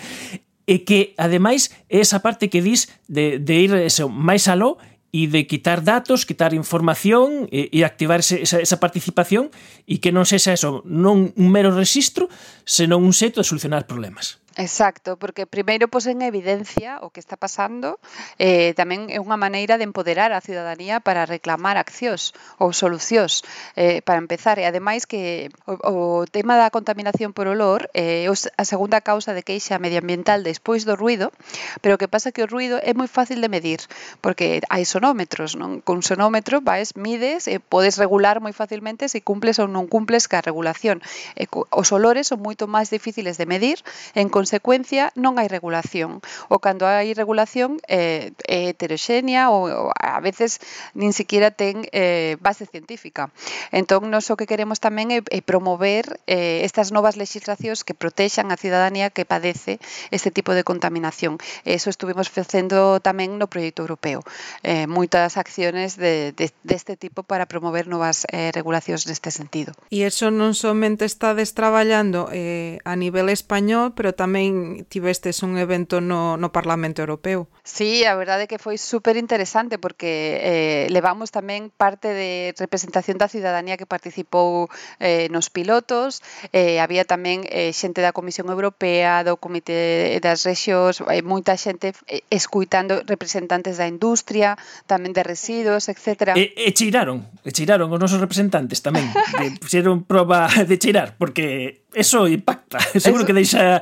e 0.66 0.82
que, 0.82 1.14
ademais, 1.16 1.70
é 1.86 2.02
esa 2.02 2.20
parte 2.20 2.50
que 2.50 2.60
dis 2.60 2.90
de, 3.06 3.38
de 3.38 3.54
ir 3.62 3.72
eso, 3.74 4.10
máis 4.10 4.50
aló 4.50 4.76
e 5.14 5.30
de 5.30 5.46
quitar 5.46 5.80
datos, 5.86 6.26
quitar 6.26 6.52
información 6.52 7.46
e, 7.48 7.70
e 7.70 7.86
activar 7.86 8.20
ese, 8.20 8.42
esa, 8.42 8.58
esa 8.58 8.82
participación 8.82 9.54
e 9.86 10.02
que 10.02 10.10
non 10.10 10.26
sexa 10.26 10.52
eso, 10.52 10.82
non 10.84 11.32
un 11.38 11.48
mero 11.48 11.70
registro, 11.70 12.26
senón 12.66 13.06
un 13.06 13.14
xeito 13.14 13.40
de 13.40 13.46
solucionar 13.46 13.86
problemas. 13.86 14.42
Exacto, 14.58 15.18
porque 15.18 15.44
primeiro 15.44 15.86
pos 15.92 16.06
en 16.08 16.22
evidencia 16.22 16.96
o 17.04 17.12
que 17.12 17.20
está 17.20 17.36
pasando, 17.36 18.00
eh, 18.40 18.72
tamén 18.72 19.12
é 19.12 19.20
unha 19.20 19.36
maneira 19.36 19.76
de 19.76 19.84
empoderar 19.84 20.32
a 20.32 20.40
ciudadanía 20.40 20.96
para 21.04 21.28
reclamar 21.28 21.76
accións 21.76 22.32
ou 22.56 22.72
solucións 22.72 23.44
eh, 23.76 24.00
para 24.00 24.16
empezar. 24.16 24.56
E 24.56 24.64
ademais 24.64 25.04
que 25.04 25.52
o, 25.68 26.24
o 26.24 26.24
tema 26.24 26.56
da 26.56 26.72
contaminación 26.72 27.36
por 27.36 27.52
olor 27.52 27.92
é 27.92 28.24
eh, 28.24 28.32
a 28.32 28.64
segunda 28.64 29.04
causa 29.04 29.36
de 29.36 29.44
queixa 29.44 29.76
medioambiental 29.76 30.40
despois 30.40 30.88
do 30.88 30.96
ruido, 30.96 31.36
pero 31.84 31.96
o 31.96 32.00
que 32.00 32.08
pasa 32.08 32.32
que 32.32 32.40
o 32.40 32.48
ruido 32.48 32.80
é 32.80 32.96
moi 32.96 33.12
fácil 33.12 33.44
de 33.44 33.52
medir, 33.52 33.84
porque 34.24 34.64
hai 34.72 34.88
sonómetros, 34.88 35.52
non? 35.52 35.84
Con 35.84 36.00
sonómetro 36.00 36.64
vais, 36.64 36.96
mides, 36.96 37.44
e 37.44 37.60
podes 37.60 38.00
regular 38.00 38.40
moi 38.40 38.56
facilmente 38.56 39.12
se 39.12 39.20
cumples 39.20 39.60
ou 39.60 39.68
non 39.68 39.84
cumples 39.84 40.32
ca 40.32 40.40
regulación. 40.40 41.04
E, 41.36 41.44
os 41.52 41.92
olores 41.92 42.32
son 42.32 42.40
moito 42.40 42.64
máis 42.64 42.88
difíciles 42.88 43.36
de 43.36 43.44
medir 43.44 43.84
en 44.16 44.32
consecuencia, 44.46 45.10
non 45.18 45.42
hai 45.42 45.50
regulación. 45.50 46.22
O 46.46 46.62
cando 46.62 46.86
hai 46.86 47.10
regulación 47.18 47.82
eh, 47.90 48.30
é 48.46 48.70
heteroxénea 48.70 49.50
ou, 49.50 49.66
ou 49.66 49.86
a 49.90 50.22
veces 50.22 50.62
nin 50.94 51.10
siquiera 51.10 51.50
ten 51.50 51.82
eh, 51.90 52.38
base 52.38 52.70
científica. 52.70 53.34
Entón, 53.74 54.06
nos 54.06 54.30
o 54.30 54.38
que 54.38 54.46
queremos 54.46 54.78
tamén 54.78 55.10
é, 55.10 55.18
é 55.34 55.42
promover 55.42 56.22
eh, 56.30 56.62
estas 56.62 56.94
novas 56.94 57.18
legislacións 57.18 57.82
que 57.82 57.98
protexan 57.98 58.54
a 58.54 58.60
cidadanía 58.60 59.10
que 59.10 59.26
padece 59.26 59.82
este 60.14 60.30
tipo 60.30 60.54
de 60.54 60.62
contaminación. 60.62 61.42
Eso 61.66 61.90
estuvimos 61.90 62.30
facendo 62.30 63.02
tamén 63.02 63.42
no 63.42 63.50
proxecto 63.50 63.82
europeo. 63.82 64.22
Eh, 64.62 64.86
moitas 64.86 65.34
acciones 65.34 65.98
de, 65.98 66.30
de, 66.38 66.54
deste 66.62 66.94
de 66.94 67.02
tipo 67.02 67.26
para 67.26 67.50
promover 67.50 67.90
novas 67.90 68.30
eh, 68.30 68.54
regulacións 68.54 69.10
neste 69.10 69.34
sentido. 69.34 69.74
E 69.90 70.06
eso 70.06 70.30
non 70.30 70.54
somente 70.54 71.02
estades 71.02 71.50
traballando 71.56 72.30
eh, 72.30 72.78
a 72.86 72.94
nivel 72.94 73.26
español, 73.26 73.96
pero 73.96 74.12
tamén 74.12 74.35
tamén 74.36 74.84
tivestes 74.92 75.40
un 75.40 75.56
evento 75.56 76.04
no, 76.04 76.36
no 76.36 76.52
Parlamento 76.52 77.00
Europeo. 77.00 77.48
Sí, 77.64 78.04
a 78.04 78.12
verdade 78.20 78.44
é 78.44 78.50
que 78.52 78.60
foi 78.60 78.76
super 78.76 79.16
interesante 79.16 79.80
porque 79.80 80.36
eh, 80.44 80.84
levamos 80.92 81.32
tamén 81.32 81.72
parte 81.72 82.12
de 82.12 82.52
representación 82.60 83.16
da 83.16 83.32
ciudadanía 83.32 83.80
que 83.80 83.88
participou 83.88 84.68
eh, 85.00 85.32
nos 85.32 85.48
pilotos, 85.48 86.20
eh, 86.52 86.84
había 86.84 87.08
tamén 87.08 87.48
eh, 87.48 87.72
xente 87.72 88.04
da 88.04 88.12
Comisión 88.12 88.52
Europea, 88.52 89.24
do 89.24 89.40
Comité 89.40 90.20
das 90.20 90.44
Rexios, 90.44 91.00
eh, 91.08 91.24
moita 91.24 91.56
xente 91.56 91.96
eh, 92.04 92.20
escuitando 92.28 93.00
representantes 93.08 93.80
da 93.80 93.88
industria, 93.88 94.60
tamén 94.84 95.16
de 95.16 95.24
residuos, 95.24 95.88
etc. 95.88 96.36
E, 96.36 96.52
e 96.52 96.76
chiraron, 96.76 97.24
e 97.40 97.56
chiraron 97.56 97.88
os 97.88 97.96
nosos 97.96 98.20
representantes 98.20 98.84
tamén, 98.84 99.08
que 99.08 99.48
puxeron 99.64 100.04
proba 100.04 100.44
de 100.44 100.76
chirar, 100.76 101.16
porque 101.16 101.85
eso 101.96 102.28
impacta, 102.28 102.78
seguro 103.00 103.22
eso... 103.22 103.26
que 103.26 103.32
deixa 103.32 103.80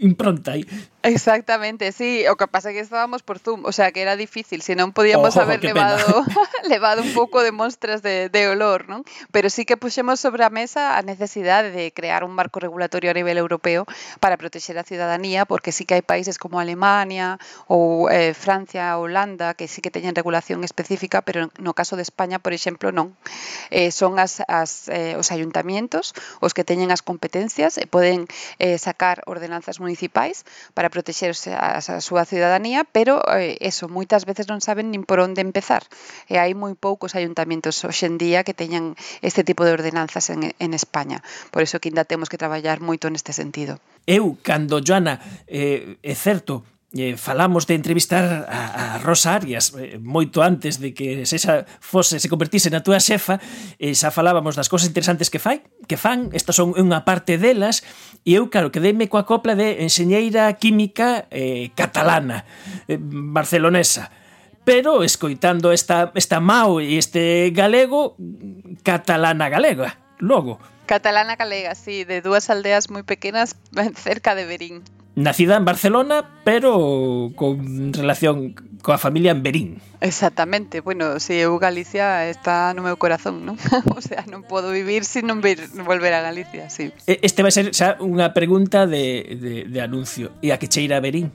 impronta 0.00 0.52
aí. 0.52 0.64
Exactamente, 1.02 1.92
sí, 1.92 2.28
o 2.28 2.36
que 2.36 2.44
pasa 2.44 2.68
é 2.68 2.76
que 2.76 2.84
estábamos 2.84 3.24
por 3.24 3.40
Zoom, 3.40 3.64
o 3.64 3.72
sea 3.72 3.88
que 3.88 4.04
era 4.04 4.20
difícil, 4.20 4.60
si 4.60 4.76
non 4.76 4.92
podíamos 4.92 5.32
oh, 5.32 5.40
haber 5.40 5.64
levado, 5.64 6.04
levado 6.68 7.00
un 7.00 7.16
pouco 7.16 7.40
de 7.40 7.56
mostras 7.56 8.04
de, 8.04 8.28
de 8.28 8.52
olor, 8.52 8.84
non? 8.84 9.08
Pero 9.32 9.48
sí 9.48 9.64
que 9.64 9.80
puxemos 9.80 10.20
sobre 10.20 10.44
a 10.44 10.52
mesa 10.52 11.00
a 11.00 11.00
necesidade 11.00 11.72
de 11.72 11.88
crear 11.96 12.20
un 12.20 12.36
marco 12.36 12.60
regulatorio 12.60 13.08
a 13.08 13.16
nivel 13.16 13.40
europeo 13.40 13.88
para 14.20 14.36
protexer 14.36 14.76
a 14.76 14.84
ciudadanía, 14.84 15.48
porque 15.48 15.72
sí 15.72 15.88
que 15.88 15.96
hai 15.96 16.04
países 16.04 16.36
como 16.36 16.60
Alemania 16.60 17.40
ou 17.64 18.12
eh, 18.12 18.36
Francia, 18.36 18.92
Holanda, 19.00 19.56
que 19.56 19.72
sí 19.72 19.80
que 19.80 19.88
teñen 19.88 20.12
regulación 20.12 20.68
específica, 20.68 21.24
pero 21.24 21.48
no 21.56 21.72
caso 21.72 21.96
de 21.96 22.04
España, 22.04 22.44
por 22.44 22.52
exemplo, 22.52 22.92
non. 22.92 23.16
Eh, 23.72 23.88
son 23.88 24.20
as, 24.20 24.44
as, 24.44 24.92
eh, 24.92 25.16
os 25.16 25.32
ayuntamientos 25.32 26.12
os 26.44 26.52
que 26.52 26.60
teñen 26.60 26.92
as 26.92 27.00
competencias 27.00 27.80
e 27.80 27.88
poden 27.88 28.28
eh, 28.60 28.76
sacar 28.76 29.24
ordenanzas 29.24 29.80
municipais 29.80 30.44
para 30.76 30.89
protexerse 30.90 31.54
a, 31.54 31.78
a 31.78 32.00
súa 32.02 32.26
ciudadanía, 32.26 32.84
pero 32.84 33.22
eh, 33.30 33.56
eso, 33.62 33.88
moitas 33.88 34.26
veces 34.26 34.50
non 34.50 34.60
saben 34.60 34.90
nin 34.90 35.06
por 35.06 35.22
onde 35.22 35.40
empezar. 35.40 35.86
E 36.26 36.36
hai 36.36 36.52
moi 36.52 36.74
poucos 36.76 37.14
ayuntamientos 37.14 37.78
hoxendía 37.86 38.42
que 38.42 38.52
teñan 38.52 38.98
este 39.22 39.46
tipo 39.46 39.62
de 39.64 39.72
ordenanzas 39.72 40.28
en, 40.34 40.52
en 40.52 40.70
España. 40.74 41.22
Por 41.54 41.62
iso 41.62 41.78
que 41.78 41.88
ainda 41.88 42.04
temos 42.04 42.28
que 42.28 42.36
traballar 42.36 42.82
moito 42.82 43.06
neste 43.08 43.30
sentido. 43.30 43.78
Eu, 44.04 44.36
cando, 44.42 44.82
Joana, 44.82 45.22
eh, 45.46 45.96
é 46.02 46.14
certo, 46.18 46.66
eh, 46.96 47.16
falamos 47.16 47.66
de 47.66 47.74
entrevistar 47.74 48.46
a, 48.48 48.96
a 48.96 48.98
Rosa 48.98 49.34
Arias 49.34 49.74
eh, 49.78 49.98
moito 50.02 50.42
antes 50.42 50.82
de 50.82 50.90
que 50.90 51.22
esa 51.22 51.66
fose 51.78 52.18
se 52.18 52.28
convertise 52.28 52.66
na 52.70 52.82
túa 52.82 52.98
xefa, 52.98 53.38
eh, 53.78 53.94
xa 53.94 54.10
falábamos 54.10 54.58
das 54.58 54.66
cousas 54.66 54.90
interesantes 54.90 55.30
que 55.30 55.38
fai, 55.38 55.62
que 55.86 55.94
fan, 55.94 56.34
estas 56.34 56.58
son 56.58 56.74
unha 56.74 57.06
parte 57.06 57.38
delas, 57.38 57.86
e 58.26 58.34
eu 58.34 58.50
claro, 58.50 58.74
quedeime 58.74 59.06
coa 59.06 59.22
copla 59.22 59.54
de 59.54 59.86
enxeñeira 59.86 60.50
química 60.58 61.30
eh, 61.30 61.70
catalana, 61.78 62.42
eh, 62.90 62.98
barcelonesa 62.98 64.10
pero 64.60 65.02
escoitando 65.02 65.72
esta, 65.72 66.12
esta 66.14 66.38
mau 66.38 66.78
e 66.78 67.00
este 67.00 67.50
galego 67.50 68.14
catalana 68.84 69.48
galega, 69.48 69.98
logo. 70.20 70.60
Catalana 70.84 71.34
galega, 71.34 71.74
sí, 71.74 72.04
de 72.04 72.20
dúas 72.20 72.50
aldeas 72.52 72.86
moi 72.92 73.02
pequenas 73.02 73.56
cerca 73.96 74.36
de 74.36 74.44
Berín 74.46 74.84
nacida 75.22 75.56
en 75.56 75.64
Barcelona, 75.64 76.24
pero 76.44 77.32
con 77.36 77.92
relación 77.92 78.54
coa 78.80 78.96
familia 78.96 79.30
en 79.30 79.42
Berín. 79.44 79.68
Exactamente, 80.00 80.80
bueno, 80.80 81.20
se 81.20 81.36
si 81.36 81.40
eu 81.44 81.52
Galicia 81.60 82.28
está 82.32 82.72
no 82.72 82.80
meu 82.80 82.96
corazón, 82.96 83.44
non? 83.44 83.60
o 83.96 84.00
sea, 84.00 84.24
non 84.24 84.40
podo 84.42 84.72
vivir 84.72 85.04
sin 85.04 85.28
non 85.28 85.44
vir, 85.44 85.60
volver 85.84 86.16
a 86.16 86.24
Galicia, 86.24 86.72
sí. 86.72 86.88
Este 87.04 87.44
vai 87.44 87.52
ser 87.52 87.76
xa 87.76 88.00
unha 88.00 88.32
pregunta 88.32 88.88
de, 88.88 89.36
de, 89.36 89.52
de 89.68 89.78
anuncio. 89.84 90.32
E 90.40 90.50
a 90.50 90.56
que 90.56 90.72
cheira 90.72 91.04
Berín? 91.04 91.28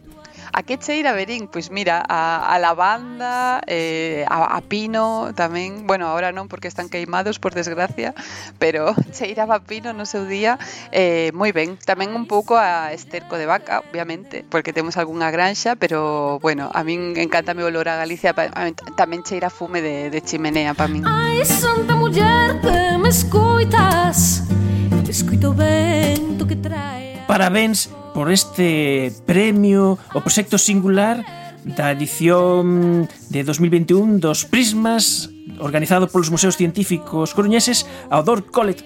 A 0.54 0.64
que 0.64 0.78
cheira 0.78 1.14
Berín? 1.14 1.48
Pois 1.48 1.72
mira, 1.72 2.04
a, 2.06 2.46
a 2.46 2.56
lavanda, 2.60 3.62
eh, 3.66 4.26
a, 4.30 4.58
a 4.58 4.62
pino 4.62 5.34
tamén, 5.34 5.88
bueno, 5.90 6.08
ahora 6.08 6.30
non 6.30 6.46
porque 6.52 6.68
están 6.70 6.90
queimados, 6.90 7.42
por 7.42 7.58
desgracia, 7.58 8.14
pero 8.60 8.94
cheiraba 9.16 9.64
pino 9.64 9.94
no 9.94 10.06
seu 10.06 10.28
día 10.30 10.60
eh, 10.94 11.32
moi 11.34 11.50
ben. 11.50 11.80
Tamén 11.82 12.14
un 12.14 12.30
pouco 12.30 12.60
a 12.60 12.94
esterco 12.94 13.40
de 13.40 13.50
vaca, 13.50 13.82
obviamente, 13.90 14.46
porque 14.46 14.74
temos 14.76 15.00
algunha 15.00 15.34
granxa, 15.34 15.74
pero 15.80 16.38
bueno, 16.44 16.70
a 16.70 16.86
min 16.86 17.18
encantame 17.18 17.66
o 17.66 17.72
olor 17.72 17.90
a 17.90 17.98
Galicia, 17.98 18.36
tamén 18.94 19.26
cheira 19.26 19.50
fume 19.50 19.82
de, 19.82 20.14
de 20.14 20.20
chimenea 20.22 20.78
para 20.78 20.92
min. 20.92 21.04
Ai, 21.08 21.42
santa 21.48 21.98
muller 21.98 22.62
que 22.62 23.00
me 23.02 23.10
escoitas, 23.10 24.46
escoito 25.16 25.52
o 25.52 25.54
vento 25.54 26.46
que 26.46 26.56
trae 26.56 27.24
Parabéns 27.28 27.90
por 28.16 28.32
este 28.32 29.12
premio 29.28 30.00
o 30.16 30.20
proxecto 30.24 30.56
singular 30.56 31.20
da 31.68 31.92
edición 31.92 33.12
de 33.28 33.44
2021 33.44 34.24
dos 34.24 34.48
Prismas 34.48 35.28
organizado 35.60 36.08
polos 36.08 36.32
Museos 36.32 36.56
Científicos 36.56 37.36
Coruñeses 37.36 37.84
ao 38.08 38.24
Dor 38.24 38.48
Collet 38.48 38.80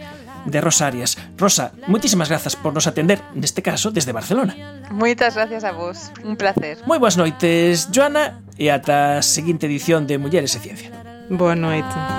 de 0.49 0.57
Rosarias. 0.57 1.13
Rosa, 1.37 1.77
moitísimas 1.85 2.33
grazas 2.33 2.57
por 2.57 2.73
nos 2.73 2.89
atender, 2.89 3.21
neste 3.37 3.61
caso, 3.61 3.93
desde 3.93 4.17
Barcelona. 4.17 4.57
Moitas 4.89 5.37
gracias 5.37 5.61
a 5.61 5.77
vos, 5.77 6.09
un 6.25 6.33
placer. 6.33 6.81
Moi 6.89 6.97
boas 6.97 7.13
noites, 7.13 7.93
Joana, 7.93 8.41
e 8.57 8.73
ata 8.73 9.21
a 9.21 9.23
seguinte 9.23 9.69
edición 9.69 10.09
de 10.09 10.17
Mulleres 10.17 10.57
e 10.57 10.59
Ciencia. 10.59 10.89
Boa 11.29 11.53
noite. 11.53 12.18